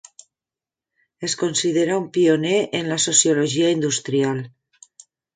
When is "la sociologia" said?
2.93-3.69